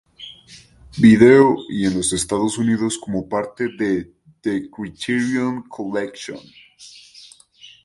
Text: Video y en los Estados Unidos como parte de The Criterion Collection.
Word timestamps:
Video 0.97 1.55
y 1.69 1.85
en 1.85 1.93
los 1.95 2.11
Estados 2.11 2.57
Unidos 2.57 2.97
como 2.97 3.29
parte 3.29 3.65
de 3.77 4.11
The 4.41 4.67
Criterion 4.71 5.61
Collection. 5.69 6.39